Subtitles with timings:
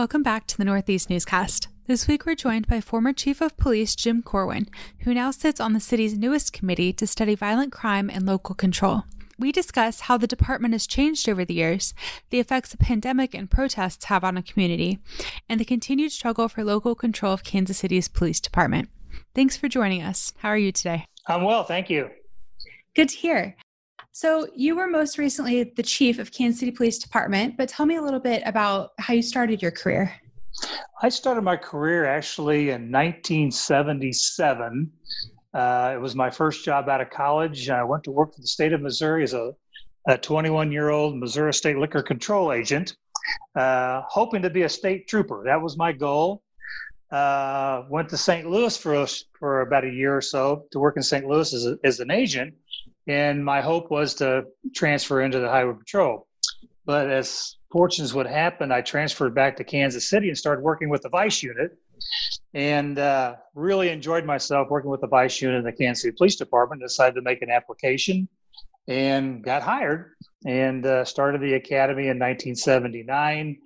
[0.00, 1.68] Welcome back to the Northeast Newscast.
[1.86, 4.66] This week we're joined by former Chief of Police Jim Corwin,
[5.00, 9.02] who now sits on the city's newest committee to study violent crime and local control.
[9.38, 11.92] We discuss how the department has changed over the years,
[12.30, 15.00] the effects the pandemic and protests have on a community,
[15.50, 18.88] and the continued struggle for local control of Kansas City's police department.
[19.34, 20.32] Thanks for joining us.
[20.38, 21.04] How are you today?
[21.26, 22.08] I'm well, thank you.
[22.96, 23.54] Good to hear.
[24.12, 27.96] So, you were most recently the chief of Kansas City Police Department, but tell me
[27.96, 30.12] a little bit about how you started your career.
[31.00, 34.90] I started my career actually in 1977.
[35.54, 37.70] Uh, it was my first job out of college.
[37.70, 39.52] I went to work for the state of Missouri as a
[40.20, 42.96] 21 year old Missouri State Liquor Control agent,
[43.56, 45.44] uh, hoping to be a state trooper.
[45.46, 46.42] That was my goal.
[47.12, 48.48] Uh, went to St.
[48.48, 49.06] Louis for,
[49.38, 51.26] for about a year or so to work in St.
[51.26, 52.54] Louis as, a, as an agent
[53.06, 56.26] and my hope was to transfer into the highway patrol.
[56.84, 61.02] But as fortunes would happen, I transferred back to Kansas City and started working with
[61.02, 61.76] the vice unit,
[62.54, 66.36] and uh, really enjoyed myself working with the vice unit in the Kansas City Police
[66.36, 66.82] Department.
[66.82, 68.28] Decided to make an application
[68.88, 70.12] and got hired
[70.46, 73.58] and uh, started the academy in 1979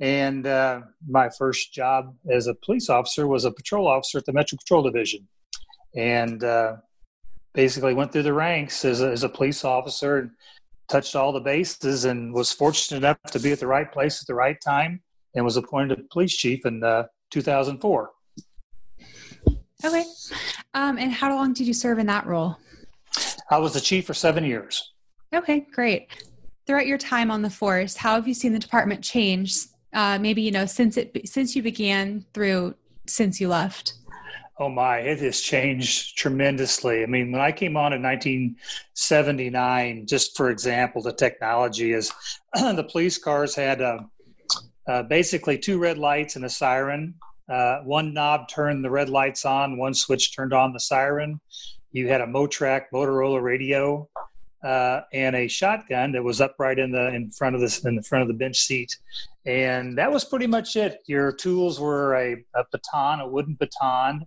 [0.00, 4.32] and uh, my first job as a police officer was a patrol officer at the
[4.32, 5.26] metro patrol division
[5.94, 6.76] and uh,
[7.56, 10.30] basically went through the ranks as a, as a police officer and
[10.88, 14.26] touched all the bases and was fortunate enough to be at the right place at
[14.26, 15.00] the right time
[15.34, 18.10] and was appointed police chief in uh, 2004.
[19.84, 20.04] Okay.
[20.74, 22.56] Um, and how long did you serve in that role?
[23.50, 24.92] I was the chief for seven years.
[25.34, 26.08] Okay, great.
[26.66, 29.56] Throughout your time on the force, how have you seen the department change?
[29.92, 32.74] Uh, maybe you know since it since you began through
[33.06, 33.94] since you left.
[34.58, 37.02] Oh my, it has changed tremendously.
[37.02, 42.10] I mean, when I came on in 1979, just for example, the technology is
[42.54, 43.98] the police cars had uh,
[44.88, 47.16] uh, basically two red lights and a siren.
[47.50, 51.38] Uh, one knob turned the red lights on, one switch turned on the siren.
[51.92, 54.08] You had a Motrac Motorola radio
[54.64, 58.02] uh, and a shotgun that was upright in the in front of this in the
[58.02, 58.96] front of the bench seat,
[59.44, 60.98] and that was pretty much it.
[61.06, 64.26] Your tools were a, a baton, a wooden baton.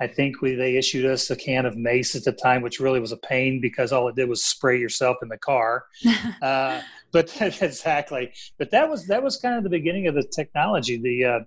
[0.00, 3.00] I think we they issued us a can of mace at the time, which really
[3.00, 5.84] was a pain because all it did was spray yourself in the car.
[6.42, 6.80] uh,
[7.12, 10.98] but exactly, but that was that was kind of the beginning of the technology.
[10.98, 11.40] The uh,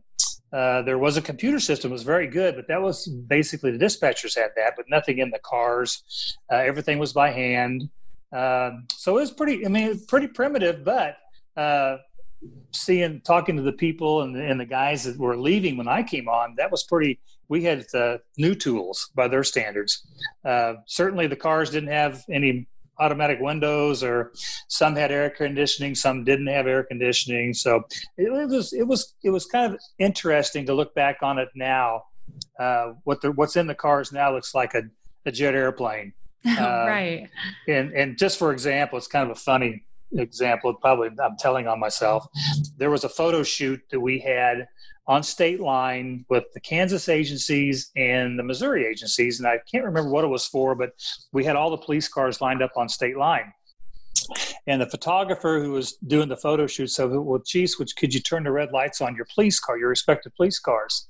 [0.51, 4.35] uh, there was a computer system was very good but that was basically the dispatchers
[4.35, 7.87] had that but nothing in the cars uh, everything was by hand
[8.31, 9.65] um, so it was pretty.
[9.65, 11.17] I mean, pretty primitive, but
[11.57, 11.97] uh,
[12.71, 16.03] seeing, talking to the people and the, and the guys that were leaving when I
[16.03, 17.19] came on, that was pretty.
[17.47, 20.05] We had uh, new tools by their standards.
[20.45, 22.67] Uh, certainly, the cars didn't have any
[22.99, 24.31] automatic windows, or
[24.67, 27.53] some had air conditioning, some didn't have air conditioning.
[27.53, 27.83] So
[28.17, 31.49] it, it was it was it was kind of interesting to look back on it
[31.55, 32.03] now.
[32.59, 34.83] Uh, what the, what's in the cars now looks like a,
[35.25, 36.13] a jet airplane.
[36.45, 36.55] Uh,
[36.87, 37.29] right.
[37.67, 39.83] And and just for example, it's kind of a funny
[40.13, 40.73] example.
[40.73, 42.27] Probably I'm telling on myself.
[42.77, 44.67] There was a photo shoot that we had
[45.07, 50.11] on state line with the Kansas agencies and the Missouri agencies, and I can't remember
[50.11, 50.91] what it was for, but
[51.33, 53.51] we had all the police cars lined up on state line.
[54.67, 58.19] And the photographer who was doing the photo shoot said, "Well, Chiefs, which could you
[58.19, 61.07] turn the red lights on your police car, your respective police cars?"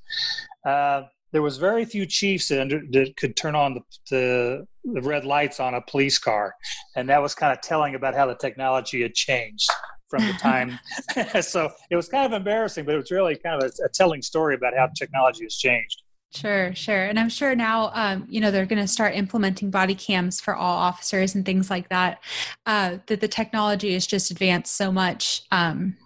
[0.65, 5.01] Uh, there was very few chiefs that, under, that could turn on the, the, the
[5.01, 6.53] red lights on a police car,
[6.95, 9.69] and that was kind of telling about how the technology had changed
[10.09, 10.79] from the time.
[11.41, 14.21] so it was kind of embarrassing, but it was really kind of a, a telling
[14.21, 16.01] story about how technology has changed.
[16.31, 17.05] Sure, sure.
[17.05, 20.55] And I'm sure now, um, you know, they're going to start implementing body cams for
[20.55, 22.21] all officers and things like that.
[22.67, 25.97] Uh, that the technology has just advanced so much, um,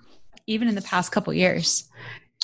[0.48, 1.90] even in the past couple years.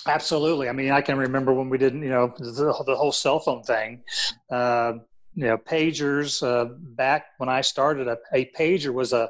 [0.08, 0.70] Absolutely.
[0.70, 3.64] I mean, I can remember when we didn't, you know, the, the whole cell phone
[3.64, 4.04] thing.
[4.50, 4.94] Uh,
[5.36, 6.44] you know, pagers.
[6.44, 9.30] Uh, back when I started, a, a pager was a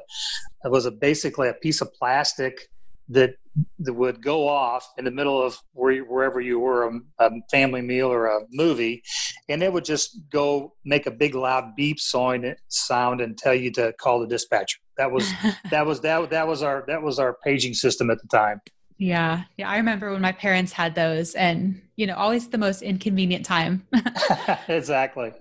[0.64, 2.68] was a basically a piece of plastic
[3.08, 3.34] that
[3.80, 7.82] that would go off in the middle of where, wherever you were, a, a, family
[7.82, 9.02] meal or a movie,
[9.48, 13.70] and it would just go make a big loud beep sound, sound and tell you
[13.72, 14.78] to call the dispatcher.
[14.96, 15.30] That was
[15.70, 18.60] that was that that was our that was our paging system at the time.
[19.00, 19.44] Yeah.
[19.56, 19.70] Yeah.
[19.70, 23.86] I remember when my parents had those and, you know, always the most inconvenient time.
[24.68, 25.32] exactly.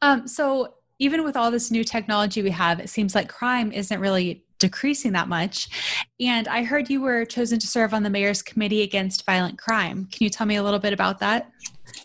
[0.00, 3.98] Um, so even with all this new technology we have, it seems like crime isn't
[3.98, 5.68] really decreasing that much.
[6.20, 10.06] And I heard you were chosen to serve on the mayor's committee against violent crime.
[10.12, 11.50] Can you tell me a little bit about that?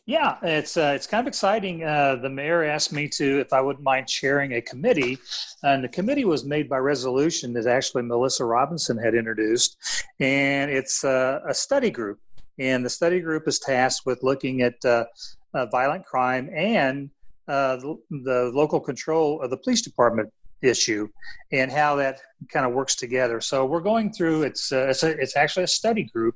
[0.09, 1.83] Yeah, it's uh, it's kind of exciting.
[1.83, 5.19] Uh, the mayor asked me to, if I wouldn't mind chairing a committee,
[5.61, 9.77] and the committee was made by resolution that actually Melissa Robinson had introduced,
[10.19, 12.19] and it's uh, a study group,
[12.57, 15.05] and the study group is tasked with looking at uh,
[15.53, 17.11] uh, violent crime and
[17.47, 20.33] uh, the, the local control of the police department
[20.63, 21.07] issue
[21.51, 22.19] and how that
[22.51, 23.39] kind of works together.
[23.41, 26.35] So we're going through it's it's, a, it's actually a study group,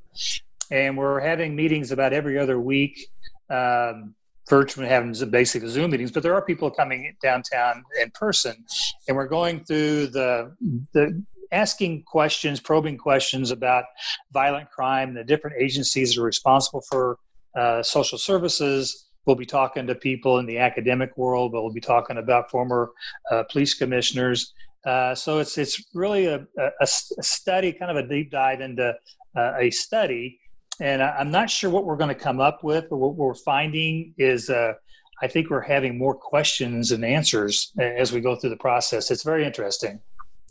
[0.69, 3.09] and we're having meetings about every other week.
[3.49, 4.15] Um,
[4.49, 8.65] virtually having basic Zoom meetings, but there are people coming downtown in person,
[9.07, 10.55] and we're going through the
[10.93, 13.85] the asking questions, probing questions about
[14.31, 17.19] violent crime, the different agencies that are responsible for
[17.55, 21.79] uh, social services, We'll be talking to people in the academic world, but we'll be
[21.79, 22.91] talking about former
[23.31, 24.53] uh, police commissioners.
[24.85, 28.93] Uh, so it's it's really a, a, a, study, kind of a deep dive into
[29.37, 30.39] uh, a study.
[30.79, 34.13] And I'm not sure what we're going to come up with, but what we're finding
[34.17, 34.73] is uh,
[35.21, 39.11] I think we're having more questions and answers as we go through the process.
[39.11, 39.99] It's very interesting.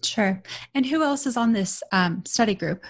[0.04, 0.42] Sure.
[0.74, 2.82] And who else is on this um, study group?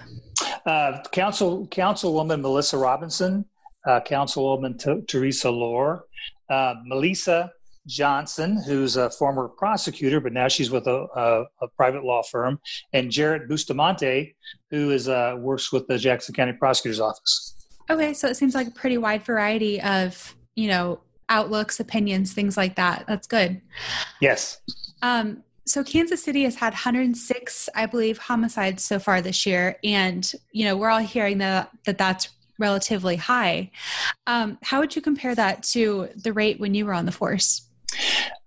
[0.64, 3.44] Uh, Council Councilwoman Melissa Robinson
[3.86, 6.06] uh, Councilwoman T- Teresa Loar,
[6.48, 7.52] uh, Melissa
[7.86, 12.60] Johnson, who's a former prosecutor, but now she's with a, a, a private law firm,
[12.92, 14.36] and Jarrett Bustamante,
[14.70, 17.54] who is uh, works with the Jackson County Prosecutor's Office.
[17.90, 22.56] Okay, so it seems like a pretty wide variety of you know outlooks, opinions, things
[22.56, 23.04] like that.
[23.08, 23.60] That's good.
[24.20, 24.60] Yes.
[25.02, 30.30] Um, so Kansas City has had 106, I believe, homicides so far this year, and
[30.52, 32.28] you know we're all hearing that that that's
[32.58, 33.70] relatively high.
[34.26, 37.68] Um, how would you compare that to the rate when you were on the force?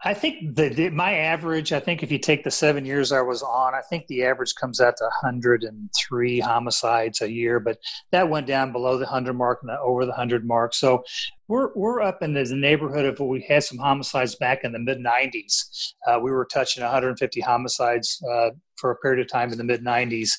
[0.06, 1.74] I think the, the, my average.
[1.74, 4.54] I think if you take the seven years I was on, I think the average
[4.54, 7.60] comes out to 103 homicides a year.
[7.60, 7.80] But
[8.12, 10.76] that went down below the 100 mark and over the 100 mark.
[10.76, 11.04] So
[11.48, 15.00] we're we're up in the neighborhood of we had some homicides back in the mid
[15.00, 15.94] 90s.
[16.08, 19.84] Uh, we were touching 150 homicides uh, for a period of time in the mid
[19.84, 20.30] 90s.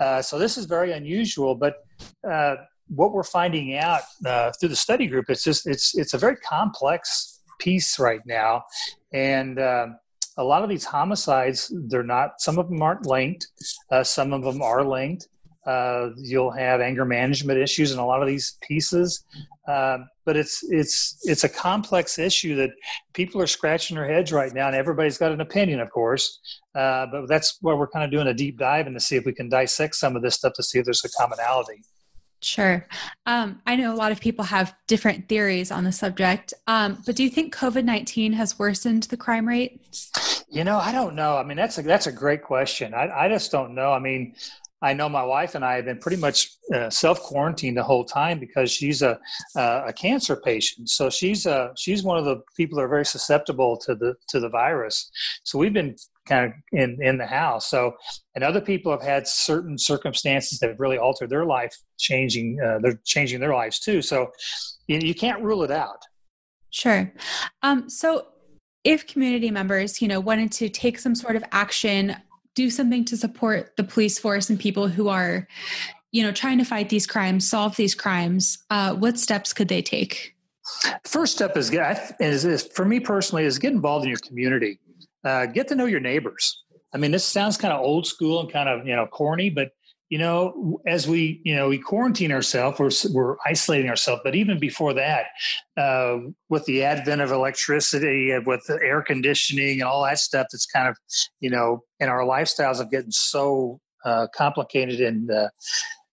[0.00, 1.76] Uh, so this is very unusual, but
[2.28, 2.56] uh,
[2.88, 6.36] what we're finding out uh, through the study group, it's just it's it's a very
[6.36, 8.64] complex piece right now,
[9.12, 9.88] and uh,
[10.38, 12.40] a lot of these homicides, they're not.
[12.40, 13.46] Some of them aren't linked.
[13.90, 15.28] Uh, some of them are linked.
[15.66, 19.24] Uh, you'll have anger management issues in a lot of these pieces,
[19.68, 22.70] uh, but it's it's it's a complex issue that
[23.12, 26.40] people are scratching their heads right now, and everybody's got an opinion, of course.
[26.74, 29.24] Uh, but that's why we're kind of doing a deep dive and to see if
[29.24, 31.84] we can dissect some of this stuff to see if there's a commonality.
[32.42, 32.86] Sure.
[33.24, 37.14] Um, I know a lot of people have different theories on the subject, um, but
[37.14, 39.80] do you think COVID nineteen has worsened the crime rate?
[40.50, 41.36] You know, I don't know.
[41.36, 42.94] I mean, that's a that's a great question.
[42.94, 43.92] I, I just don't know.
[43.92, 44.34] I mean,
[44.82, 48.04] I know my wife and I have been pretty much uh, self quarantined the whole
[48.04, 49.18] time because she's a
[49.56, 50.90] uh, a cancer patient.
[50.90, 54.14] So she's a uh, she's one of the people that are very susceptible to the
[54.28, 55.10] to the virus.
[55.44, 55.96] So we've been
[56.26, 57.68] kind of in in the house.
[57.68, 57.94] So,
[58.34, 62.78] and other people have had certain circumstances that have really altered their life, changing uh,
[62.82, 64.02] they're changing their lives too.
[64.02, 64.30] So,
[64.86, 66.02] you, you can't rule it out.
[66.70, 67.12] Sure.
[67.62, 68.26] Um, so,
[68.84, 72.16] if community members, you know, wanted to take some sort of action,
[72.54, 75.48] do something to support the police force and people who are,
[76.10, 79.82] you know, trying to fight these crimes, solve these crimes, uh, what steps could they
[79.82, 80.34] take?
[81.04, 81.70] First step is,
[82.20, 84.78] is, is for me personally is get involved in your community
[85.24, 86.62] uh, get to know your neighbors.
[86.94, 89.72] I mean, this sounds kind of old school and kind of you know corny, but
[90.12, 94.20] you know, as we you know we quarantine ourselves, we're we're isolating ourselves.
[94.22, 95.28] But even before that,
[95.78, 96.18] uh,
[96.50, 100.86] with the advent of electricity, with the air conditioning and all that stuff, that's kind
[100.86, 100.98] of
[101.40, 105.48] you know, and our lifestyles have getting so uh, complicated and uh,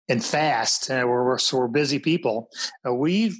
[0.07, 0.89] and fast.
[0.89, 2.47] Uh, we're, we're, so we're busy people.
[2.87, 3.35] Uh, we've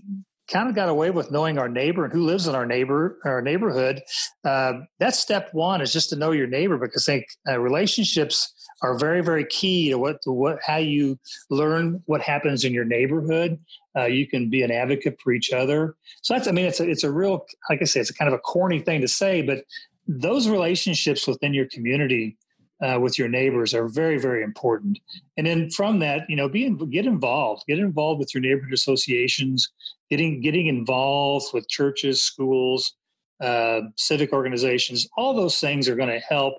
[0.51, 3.41] kind of got away with knowing our neighbor and who lives in our neighbor our
[3.41, 4.01] neighborhood.
[4.43, 8.53] Uh, that's step one is just to know your neighbor because I think uh, relationships
[8.81, 12.85] are very very key to what to what how you learn what happens in your
[12.85, 13.59] neighborhood.
[13.97, 15.95] Uh, you can be an advocate for each other.
[16.21, 18.31] So that's I mean it's a it's a real like I say it's a kind
[18.31, 19.63] of a corny thing to say, but
[20.07, 22.37] those relationships within your community
[22.81, 24.99] uh, with your neighbors are very very important
[25.37, 29.71] and then from that you know be get involved get involved with your neighborhood associations
[30.09, 32.95] getting getting involved with churches, schools,
[33.41, 35.07] uh, civic organizations.
[35.17, 36.55] All those things are going to help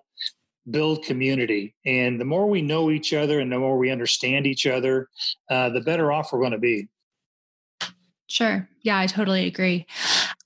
[0.70, 1.74] build community.
[1.84, 5.08] And the more we know each other and the more we understand each other,
[5.50, 6.88] uh, the better off we're going to be.
[8.28, 8.68] Sure.
[8.82, 9.86] Yeah, I totally agree.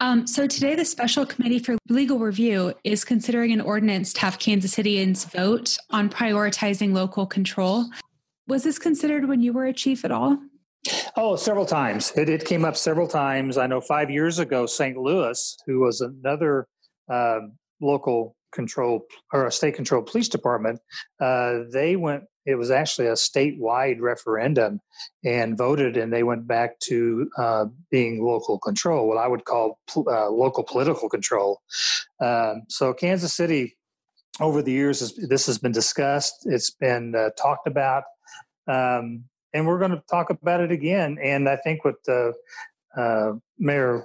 [0.01, 4.39] Um, so today, the Special Committee for Legal Review is considering an ordinance to have
[4.39, 7.87] Kansas Cityans vote on prioritizing local control.
[8.49, 10.39] Was this considered when you were a chief at all?
[11.17, 12.13] Oh, several times.
[12.17, 13.57] It, it came up several times.
[13.57, 14.97] I know five years ago, St.
[14.97, 16.67] Louis, who was another
[17.11, 17.39] uh,
[17.81, 20.81] local control or a state controlled police department,
[21.21, 22.25] uh, they went.
[22.47, 24.81] It was actually a statewide referendum
[25.25, 29.79] and voted, and they went back to uh, being local control, what I would call
[29.97, 31.61] uh, local political control.
[32.21, 33.77] Um, so, Kansas City,
[34.41, 36.47] over the years, this has been discussed.
[36.47, 38.05] It's been uh, talked about.
[38.67, 41.17] Um, and we're going to talk about it again.
[41.23, 44.05] And I think what uh, Mayor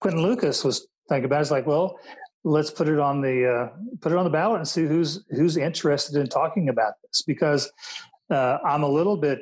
[0.00, 1.98] Quinton Lucas was thinking about is like, well,
[2.44, 3.68] let's put it on the uh,
[4.00, 7.70] put it on the ballot and see who's who's interested in talking about this because
[8.30, 9.40] uh, I'm a little bit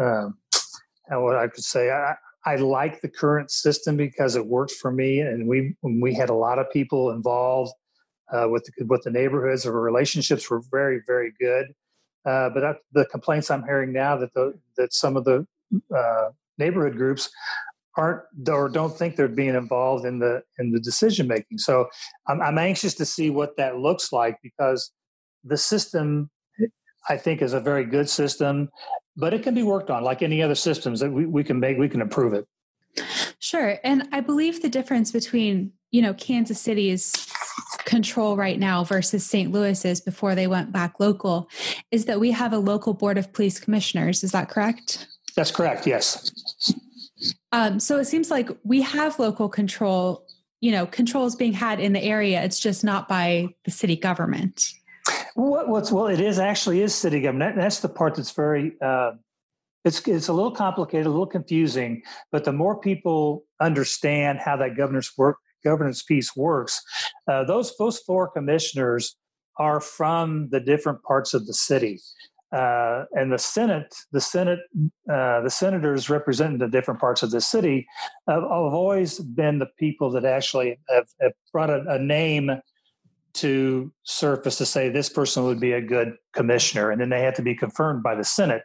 [0.00, 0.28] uh,
[1.10, 5.20] what I could say I, I like the current system because it worked for me
[5.20, 7.72] and we we had a lot of people involved
[8.32, 9.66] uh, with the, with the neighborhoods.
[9.66, 11.74] Our relationships were very very good.
[12.24, 15.46] Uh, but I, the complaints I'm hearing now that the that some of the
[15.96, 17.30] uh, neighborhood groups
[17.96, 21.58] aren't or don't think they're being involved in the in the decision making.
[21.58, 21.88] So
[22.28, 24.92] I'm, I'm anxious to see what that looks like because
[25.44, 26.30] the system
[27.08, 28.68] I think is a very good system,
[29.16, 31.78] but it can be worked on like any other systems that we, we can make
[31.78, 32.46] we can improve it.
[33.38, 33.78] Sure.
[33.84, 37.12] And I believe the difference between, you know, Kansas City's
[37.84, 39.52] control right now versus St.
[39.52, 41.48] Louis's before they went back local
[41.90, 44.24] is that we have a local board of police commissioners.
[44.24, 45.06] Is that correct?
[45.36, 45.86] That's correct.
[45.86, 46.32] Yes.
[47.52, 50.26] Um, so it seems like we have local control,
[50.60, 52.42] you know, controls being had in the area.
[52.42, 54.72] It's just not by the city government.
[55.34, 57.56] What, what's well, it is actually is city government.
[57.56, 58.72] That's the part that's very.
[58.80, 59.12] Uh,
[59.84, 62.02] it's it's a little complicated, a little confusing.
[62.32, 66.82] But the more people understand how that governance work governance piece works,
[67.30, 69.16] uh, those those four commissioners
[69.58, 72.00] are from the different parts of the city
[72.52, 74.60] uh, and the Senate, the Senate,
[75.10, 77.86] uh, the senators representing the different parts of the city
[78.28, 82.50] have, have always been the people that actually have, have brought a, a, name
[83.34, 87.34] to surface to say this person would be a good commissioner, and then they have
[87.34, 88.62] to be confirmed by the Senate.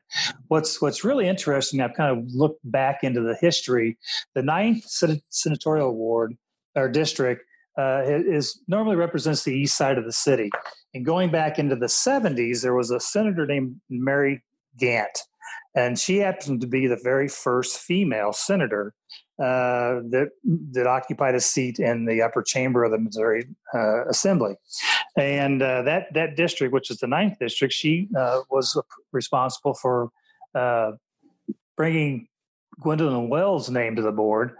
[0.47, 3.97] What's what's really interesting, I've kind of looked back into the history.
[4.35, 4.85] The ninth
[5.29, 6.37] senatorial ward
[6.75, 7.43] or district
[7.77, 10.49] uh, is normally represents the east side of the city.
[10.93, 14.43] And going back into the 70s, there was a senator named Mary
[14.77, 15.19] Gant,
[15.75, 18.93] and she happened to be the very first female senator
[19.39, 20.29] uh, that
[20.71, 24.55] that occupied a seat in the upper chamber of the Missouri uh, Assembly,
[25.15, 28.79] and uh, that that district, which is the ninth district, she uh, was
[29.11, 30.11] responsible for
[30.53, 30.91] uh,
[31.75, 32.27] bringing
[32.81, 34.55] Gwendolyn Wells' name to the board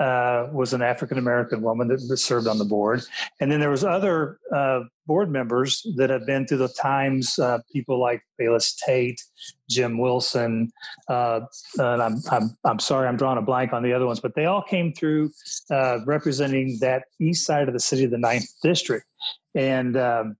[0.00, 3.02] uh, was an African American woman that, that, served on the board,
[3.38, 7.38] and then there was other uh, board members that have been through the times.
[7.38, 9.22] Uh, people like Bayless Tate,
[9.68, 10.72] Jim Wilson,
[11.08, 11.40] uh,
[11.78, 14.46] and I'm, I'm I'm sorry I'm drawing a blank on the other ones, but they
[14.46, 15.30] all came through
[15.70, 19.06] uh, representing that east side of the city, the ninth district,
[19.54, 19.96] and.
[19.96, 20.36] Um,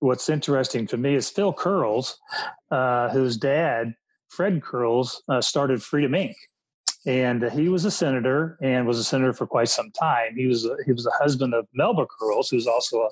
[0.00, 2.18] what's interesting to me is Phil Curls,
[2.70, 3.94] uh, whose dad
[4.28, 6.34] Fred Curls uh, started Freedom Inc.
[7.06, 10.34] And he was a senator and was a senator for quite some time.
[10.34, 13.08] He was he was the husband of Melba Curls, who's also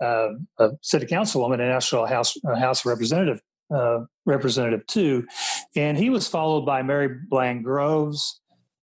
[0.00, 3.40] a, uh, a city councilwoman and National House House Representative
[3.72, 5.26] uh, representative too.
[5.76, 8.40] And he was followed by Mary Bland Groves,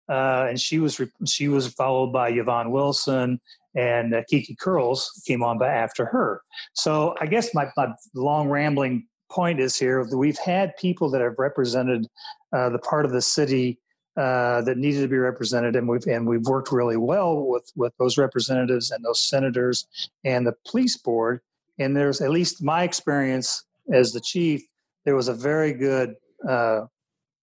[0.09, 3.41] uh, and she was she was followed by Yvonne Wilson,
[3.75, 6.43] and uh, Kiki Curls came on by after her.
[6.75, 11.35] So I guess my, my long rambling point is here we've had people that have
[11.39, 12.07] represented
[12.53, 13.79] uh, the part of the city
[14.17, 17.93] uh, that needed to be represented, and we've and we've worked really well with with
[17.99, 19.87] those representatives and those senators
[20.25, 21.41] and the police board.
[21.81, 24.63] And there's at least my experience as the chief,
[25.05, 26.15] there was a very good
[26.49, 26.83] uh,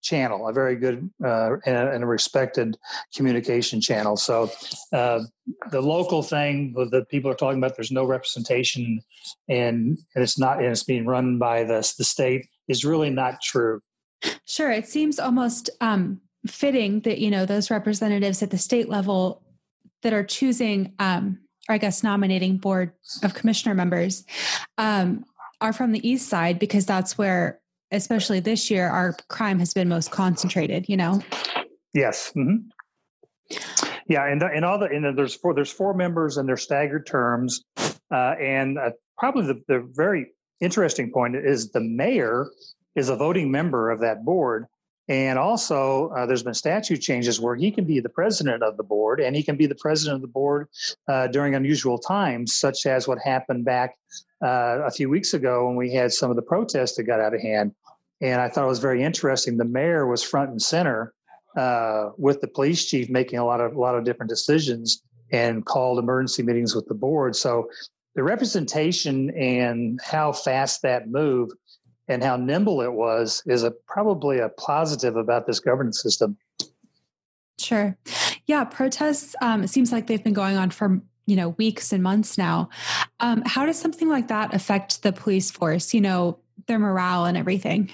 [0.02, 2.78] channel, a very good uh, and, a respected
[3.16, 4.18] communication channel.
[4.18, 4.52] So
[4.92, 5.22] uh,
[5.72, 9.02] the local thing that people are talking about, there's no representation,
[9.48, 13.42] and, and it's not, and it's being run by the the state is really not
[13.42, 13.82] true.
[14.46, 19.44] Sure, it seems almost um, fitting that you know those representatives at the state level
[20.04, 20.94] that are choosing.
[21.00, 21.40] Um,
[21.70, 22.92] or I guess nominating board
[23.24, 24.26] of commissioner members
[24.80, 25.24] um,
[25.62, 27.61] are from the east side because that's where
[27.92, 30.88] especially this year, our crime has been most concentrated.
[30.88, 31.22] You know.
[31.94, 32.32] Yes.
[32.36, 32.68] Mm-hmm.
[34.08, 37.64] Yeah, and and all the and there's four there's four members and their staggered terms,
[38.12, 40.28] uh, and uh, probably the, the very
[40.60, 42.48] interesting point is the mayor
[42.96, 44.66] is a voting member of that board.
[45.08, 48.84] And also, uh, there's been statute changes where he can be the president of the
[48.84, 50.68] board, and he can be the president of the board
[51.08, 53.96] uh, during unusual times, such as what happened back
[54.42, 57.34] uh, a few weeks ago when we had some of the protests that got out
[57.34, 57.74] of hand.
[58.22, 59.58] And I thought it was very interesting.
[59.58, 61.14] The mayor was front and center
[61.58, 65.66] uh, with the police chief, making a lot of a lot of different decisions, and
[65.66, 67.36] called emergency meetings with the board.
[67.36, 67.70] So
[68.16, 71.54] the representation and how fast that moved
[72.08, 76.38] and how nimble it was is a probably a positive about this governance system.
[77.58, 77.98] Sure.
[78.48, 79.36] Yeah, protests.
[79.42, 82.70] Um, it seems like they've been going on for you know weeks and months now.
[83.20, 85.94] Um, how does something like that affect the police force?
[85.94, 87.92] You know, their morale and everything.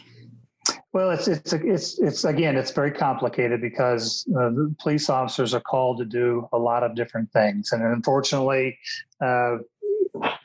[0.97, 4.49] Well, it's it's it's it's again, it's very complicated because uh,
[4.81, 8.79] police officers are called to do a lot of different things, and unfortunately,
[9.21, 9.57] uh,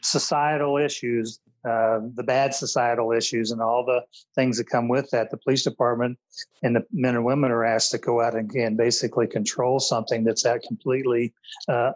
[0.02, 4.02] societal issues uh, the bad societal issues and all the
[4.35, 5.30] things that come with that.
[5.30, 6.18] The police department
[6.62, 10.42] and the men and women are asked to go out and, basically control something that's
[10.42, 11.32] that completely
[11.66, 11.92] uh,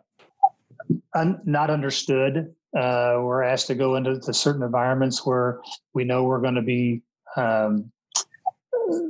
[1.14, 2.54] un- not understood.
[2.74, 5.60] Uh, we're asked to go into certain environments where
[5.92, 7.02] we know we're going to be
[7.36, 7.92] um,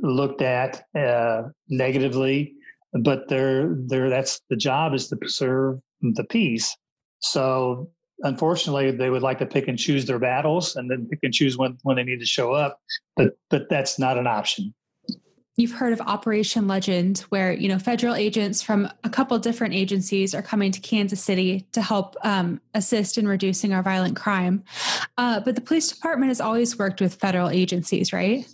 [0.01, 2.53] looked at uh, negatively,
[2.93, 6.75] but they're, they're, that's the job is to preserve the peace.
[7.19, 7.89] So
[8.21, 11.57] unfortunately they would like to pick and choose their battles and then pick and choose
[11.57, 12.79] when, when they need to show up
[13.17, 14.73] but but that's not an option.
[15.57, 20.35] You've heard of operation legend where you know federal agents from a couple different agencies
[20.35, 24.63] are coming to kansas city to help um, assist in reducing our violent crime.
[25.17, 28.47] Uh, but the police department has always worked with federal agencies right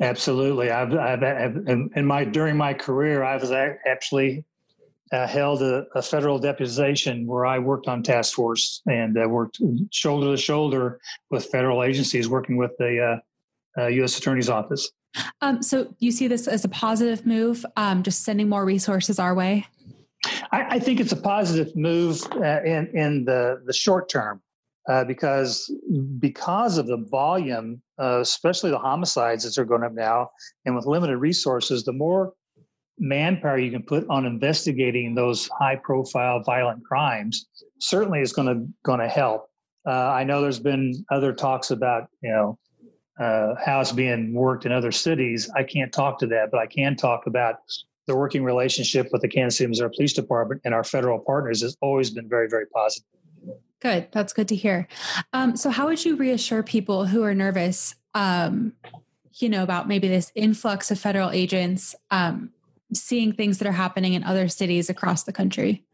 [0.00, 4.44] absolutely i've, I've, I've in my during my career i was actually
[5.12, 9.60] uh, held a, a, federal deputization where I worked on task force and uh, worked
[9.90, 11.00] shoulder to shoulder
[11.30, 13.20] with federal agencies, working with the
[13.78, 14.16] uh, U.S.
[14.16, 14.90] Uh, Attorney's Office.
[15.40, 19.34] Um, so you see this as a positive move, um, just sending more resources our
[19.34, 19.66] way.
[20.52, 24.42] I, I think it's a positive move uh, in in the the short term.
[24.88, 25.72] Uh, because
[26.20, 30.30] because of the volume, especially the homicides that are going up now,
[30.64, 32.32] and with limited resources, the more
[32.98, 37.46] manpower you can put on investigating those high profile violent crimes
[37.78, 39.50] certainly is going to going to help.
[39.86, 42.58] Uh, i know there's been other talks about you know
[43.20, 45.48] uh, how it's being worked in other cities.
[45.56, 47.56] I can't talk to that but i can talk about
[48.06, 51.76] the working relationship with the kansas city missouri police department and our federal partners has
[51.82, 53.15] always been very very positive
[53.80, 54.88] good that's good to hear
[55.32, 58.72] um, so how would you reassure people who are nervous um,
[59.34, 62.50] you know about maybe this influx of federal agents um,
[62.92, 65.84] seeing things that are happening in other cities across the country?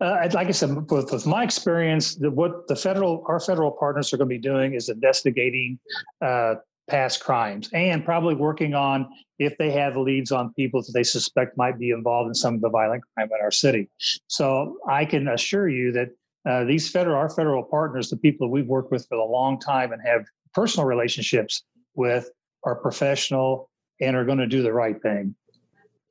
[0.00, 4.12] Uh, like I said, with, with my experience, the, what the federal our federal partners
[4.12, 5.78] are going to be doing is investigating
[6.22, 6.56] uh,
[6.88, 11.56] past crimes and probably working on if they have leads on people that they suspect
[11.56, 13.88] might be involved in some of the violent crime in our city.
[14.28, 16.10] So I can assure you that
[16.46, 19.58] uh, these federal our federal partners, the people that we've worked with for a long
[19.58, 22.30] time and have personal relationships with,
[22.64, 25.34] are professional and are going to do the right thing.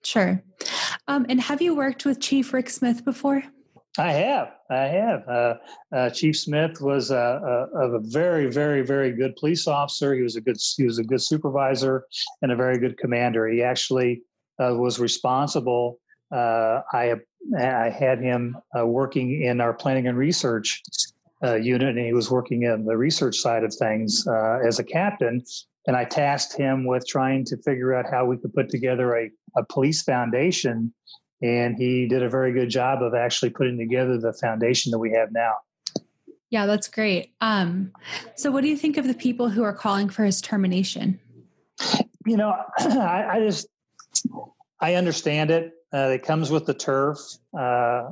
[0.04, 0.42] Sure.
[1.08, 3.44] Um, and have you worked with Chief Rick Smith before?
[3.98, 4.52] I have.
[4.70, 5.28] I have.
[5.28, 5.54] Uh,
[5.96, 10.14] uh, Chief Smith was a, a, a, very, very, very good police officer.
[10.14, 10.58] He was a good.
[10.76, 12.06] He was a good supervisor
[12.42, 13.48] and a very good commander.
[13.48, 14.24] He actually
[14.60, 16.00] uh, was responsible.
[16.32, 17.16] Uh, I
[17.60, 20.82] I had him uh, working in our planning and research
[21.44, 24.28] uh, unit, and he was working in the research side of things
[24.66, 25.44] as a captain
[25.88, 29.30] and I tasked him with trying to figure out how we could put together a,
[29.56, 30.94] a police foundation.
[31.42, 35.12] And he did a very good job of actually putting together the foundation that we
[35.12, 35.54] have now.
[36.50, 37.34] Yeah, that's great.
[37.42, 37.92] Um,
[38.36, 41.20] so, what do you think of the people who are calling for his termination?
[42.26, 43.68] You know, I, I just
[44.80, 45.74] I understand it.
[45.96, 47.18] Uh, it comes with the turf.
[47.58, 48.10] Uh,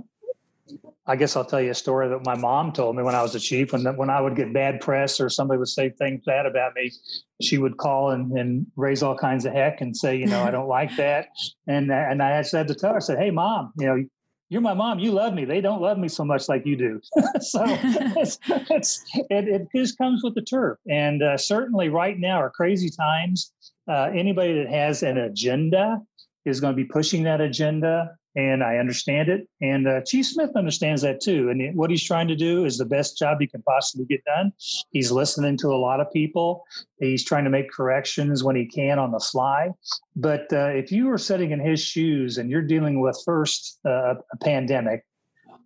[1.05, 3.35] I guess I'll tell you a story that my mom told me when I was
[3.35, 3.73] a chief.
[3.73, 6.93] When when I would get bad press or somebody would say things bad about me,
[7.41, 10.51] she would call and, and raise all kinds of heck and say, you know, I
[10.51, 11.27] don't like that.
[11.67, 14.05] And and I actually had to tell her, I said, hey, mom, you know,
[14.47, 14.99] you're my mom.
[14.99, 15.43] You love me.
[15.43, 17.01] They don't love me so much like you do.
[17.41, 20.77] so it's, it's, it, it just comes with the turf.
[20.87, 23.51] And uh, certainly right now are crazy times.
[23.89, 25.99] Uh, anybody that has an agenda
[26.45, 29.47] is going to be pushing that agenda and I understand it.
[29.61, 31.49] And uh, Chief Smith understands that too.
[31.49, 34.51] And what he's trying to do is the best job he can possibly get done.
[34.91, 36.63] He's listening to a lot of people.
[36.99, 39.69] He's trying to make corrections when he can on the fly.
[40.15, 44.15] But uh, if you were sitting in his shoes and you're dealing with first uh,
[44.31, 45.05] a pandemic,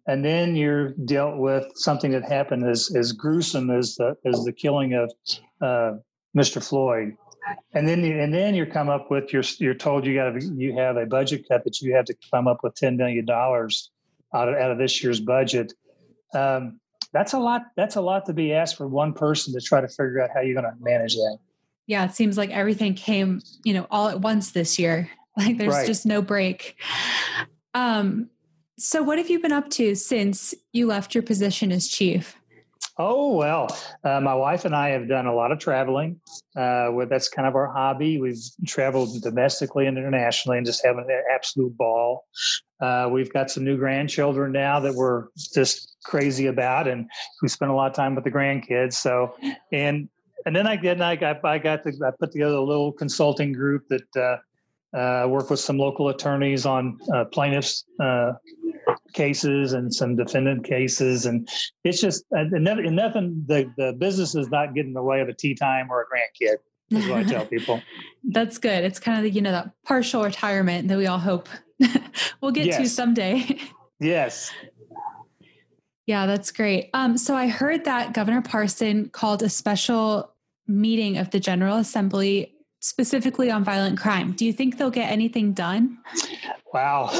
[0.09, 4.53] and then you're dealt with something that happened as as gruesome as the as the
[4.53, 5.11] killing of
[5.61, 5.97] uh,
[6.35, 6.63] Mr.
[6.65, 7.13] Floyd
[7.73, 10.73] and then you, and then you come up with your you're told you got you
[10.77, 13.91] have a budget cut that you have to come up with ten million dollars
[14.33, 15.73] out of out of this year's budget.
[16.33, 16.79] Um,
[17.13, 17.63] that's a lot.
[17.75, 20.41] That's a lot to be asked for one person to try to figure out how
[20.41, 21.37] you're going to manage that.
[21.85, 25.09] Yeah, it seems like everything came, you know, all at once this year.
[25.37, 25.85] Like there's right.
[25.85, 26.81] just no break.
[27.75, 28.31] Um,
[28.79, 32.35] so what have you been up to since you left your position as chief?
[32.99, 33.67] Oh well,
[34.03, 36.19] uh, my wife and I have done a lot of traveling.
[36.55, 38.19] Uh, where that's kind of our hobby.
[38.19, 42.25] We've traveled domestically and internationally, and just having an absolute ball.
[42.81, 47.07] Uh, we've got some new grandchildren now that we're just crazy about, and
[47.43, 48.93] we spend a lot of time with the grandkids.
[48.93, 49.35] So,
[49.71, 50.09] and
[50.47, 53.53] and then I get I got I got to I put together a little consulting
[53.53, 58.33] group that uh, uh, work with some local attorneys on uh, plaintiffs uh,
[59.17, 61.49] cases and some defendant cases, and
[61.83, 62.95] it's just uh, nothing.
[62.95, 66.01] nothing the the business is not getting in the way of a tea time or
[66.01, 66.57] a grandkid.
[66.91, 67.81] Is what I tell people.
[68.23, 68.85] That's good.
[68.85, 71.49] It's kind of the, you know that partial retirement that we all hope
[72.41, 72.77] we'll get yes.
[72.77, 73.59] to someday.
[73.99, 74.51] yes.
[76.05, 76.89] Yeah, that's great.
[76.93, 80.31] Um, so I heard that Governor Parson called a special
[80.65, 82.53] meeting of the General Assembly
[82.87, 84.31] specifically on violent crime.
[84.31, 85.97] Do you think they'll get anything done?
[86.73, 87.09] Wow.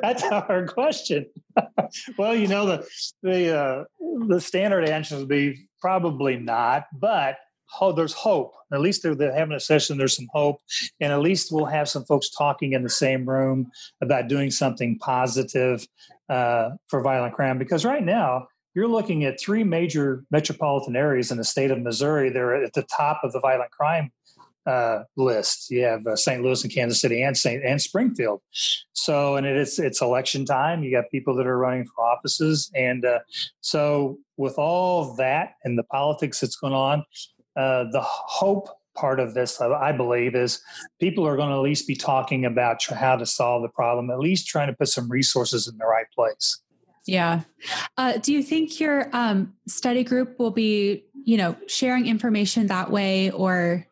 [0.00, 1.26] That's a hard question.
[2.18, 2.86] well, you know, the
[3.22, 3.84] the uh,
[4.28, 7.36] the standard answer would be probably not, but
[7.80, 8.54] oh, there's hope.
[8.72, 9.98] At least they're, they're, having a session.
[9.98, 10.60] There's some hope,
[11.00, 14.98] and at least we'll have some folks talking in the same room about doing something
[14.98, 15.86] positive
[16.28, 17.58] uh, for violent crime.
[17.58, 22.30] Because right now, you're looking at three major metropolitan areas in the state of Missouri.
[22.30, 24.10] They're at the top of the violent crime
[24.66, 25.70] uh, list.
[25.70, 26.42] You have uh, St.
[26.42, 27.64] Louis and Kansas City and St.
[27.64, 28.40] and Springfield.
[28.92, 30.82] So, and it's it's election time.
[30.82, 33.20] You got people that are running for offices, and uh,
[33.60, 37.04] so with all that and the politics that's going on,
[37.56, 40.62] uh, the hope part of this, I believe, is
[41.00, 44.10] people are going to at least be talking about how to solve the problem.
[44.10, 46.60] At least trying to put some resources in the right place.
[47.06, 47.42] Yeah.
[47.96, 52.90] Uh, do you think your um, study group will be, you know, sharing information that
[52.90, 53.86] way or?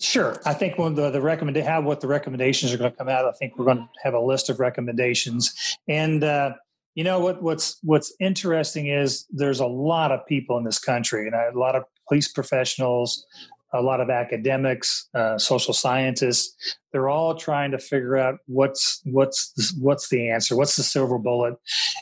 [0.00, 0.36] Sure.
[0.44, 3.24] I think when the, the recommend how what the recommendations are going to come out,
[3.24, 5.54] I think we're going to have a list of recommendations.
[5.88, 6.52] And uh,
[6.94, 11.28] you know what what's what's interesting is there's a lot of people in this country
[11.28, 13.24] and a lot of police professionals,
[13.72, 16.76] a lot of academics, uh, social scientists.
[16.92, 21.54] They're all trying to figure out what's what's what's the answer, what's the silver bullet.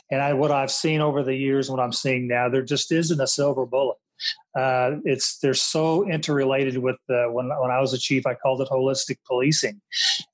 [0.09, 3.19] And I, what I've seen over the years, what I'm seeing now, there just isn't
[3.19, 3.97] a silver bullet
[4.57, 8.61] uh, it's they're so interrelated with the, when when I was a chief, I called
[8.61, 9.79] it holistic policing,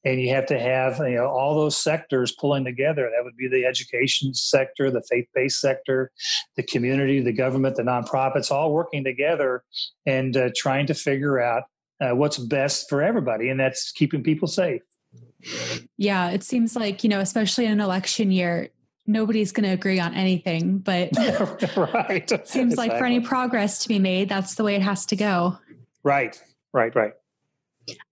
[0.06, 3.10] and you have to have you know all those sectors pulling together.
[3.16, 6.12] That would be the education sector, the faith based sector,
[6.56, 9.64] the community, the government, the nonprofits, all working together
[10.06, 11.64] and uh, trying to figure out
[12.02, 14.82] uh, what's best for everybody, and that's keeping people safe.
[15.98, 18.70] Yeah, it seems like, you know, especially in an election year,
[19.06, 21.10] nobody's going to agree on anything, but
[21.78, 22.30] right.
[22.48, 22.76] seems exactly.
[22.76, 25.58] like for any progress to be made, that's the way it has to go.
[26.04, 26.42] Right,
[26.74, 27.14] right, right.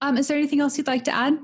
[0.02, 1.40] Um, is there anything else you'd like to add?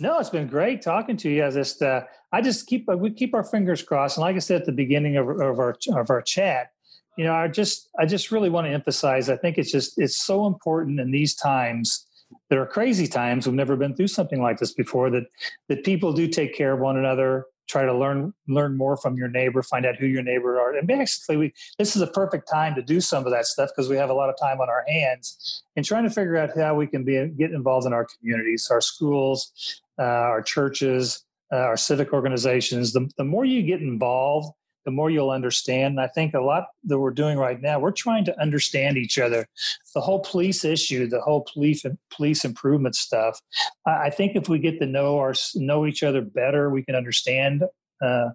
[0.00, 1.44] No, it's been great talking to you.
[1.44, 4.62] I just, uh, I just keep we keep our fingers crossed, and like I said
[4.62, 6.72] at the beginning of, of our of our chat,
[7.18, 9.28] you know, I just I just really want to emphasize.
[9.28, 12.06] I think it's just it's so important in these times
[12.48, 13.46] that are crazy times.
[13.46, 15.10] We've never been through something like this before.
[15.10, 15.24] That
[15.68, 19.28] that people do take care of one another try to learn learn more from your
[19.28, 20.76] neighbor, find out who your neighbor are.
[20.76, 23.88] And basically, we this is a perfect time to do some of that stuff because
[23.88, 26.74] we have a lot of time on our hands and trying to figure out how
[26.74, 31.76] we can be get involved in our communities, our schools, uh, our churches, uh, our
[31.76, 32.92] civic organizations.
[32.92, 34.52] The, the more you get involved,
[34.84, 35.92] the more you'll understand.
[35.92, 39.18] And I think a lot that we're doing right now, we're trying to understand each
[39.18, 39.46] other.
[39.94, 43.40] The whole police issue, the whole police and police improvement stuff.
[43.86, 47.64] I think if we get to know our know each other better, we can understand
[48.02, 48.30] uh,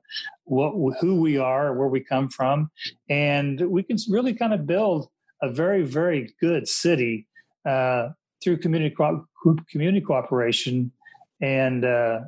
[0.46, 2.72] what who we are, where we come from,
[3.10, 5.10] and we can really kind of build
[5.42, 7.28] a very very good city
[7.66, 8.10] uh,
[8.42, 9.26] through community co-
[9.70, 10.92] community cooperation
[11.42, 12.22] and uh,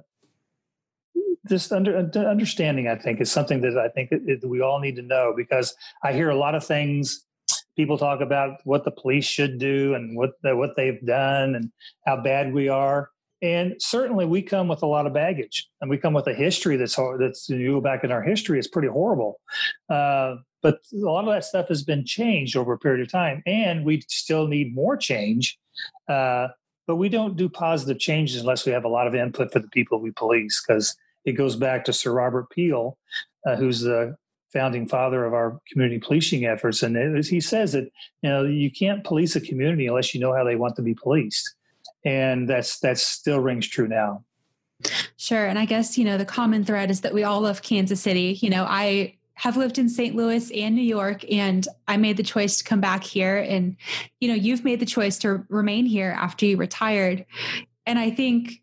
[1.44, 5.02] this under, understanding, I think, is something that I think it, we all need to
[5.02, 7.26] know because I hear a lot of things.
[7.76, 11.72] People talk about what the police should do and what the, what they've done and
[12.06, 13.10] how bad we are.
[13.42, 16.76] And certainly, we come with a lot of baggage, and we come with a history
[16.76, 19.40] that's that's you go back in our history, it's pretty horrible.
[19.90, 23.42] Uh, but a lot of that stuff has been changed over a period of time,
[23.46, 25.58] and we still need more change.
[26.10, 26.50] Uh,
[26.86, 29.70] but we don't do positive changes unless we have a lot of input for the
[29.70, 32.98] people we police, because it goes back to Sir Robert Peel,
[33.46, 34.16] uh, who's the
[34.52, 36.82] founding father of our community policing efforts.
[36.82, 37.86] And it, he says that
[38.22, 40.94] you know you can't police a community unless you know how they want to be
[40.94, 41.56] policed,
[42.06, 44.24] and that's that still rings true now.
[45.18, 48.02] Sure, and I guess you know the common thread is that we all love Kansas
[48.02, 48.40] City.
[48.42, 50.18] You know, I have lived in St.
[50.18, 53.38] Louis and New York, and I made the choice to come back here.
[53.38, 53.78] And,
[54.20, 57.26] you know, you've made the choice to remain here after you retired.
[57.86, 58.62] And I think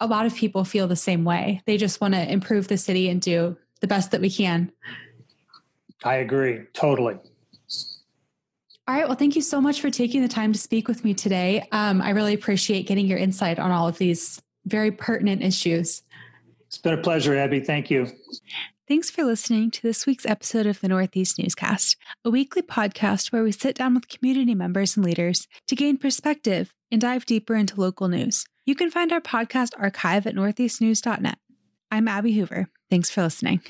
[0.00, 1.62] a lot of people feel the same way.
[1.66, 4.72] They just want to improve the city and do the best that we can.
[6.02, 7.18] I agree totally.
[8.86, 9.06] All right.
[9.08, 11.66] Well, thank you so much for taking the time to speak with me today.
[11.72, 16.02] Um, I really appreciate getting your insight on all of these very pertinent issues.
[16.66, 17.60] It's been a pleasure, Abby.
[17.60, 18.08] Thank you.
[18.86, 23.42] Thanks for listening to this week's episode of the Northeast Newscast, a weekly podcast where
[23.42, 27.80] we sit down with community members and leaders to gain perspective and dive deeper into
[27.80, 28.44] local news.
[28.66, 31.38] You can find our podcast archive at northeastnews.net.
[31.90, 32.68] I'm Abby Hoover.
[32.90, 33.60] Thanks for listening.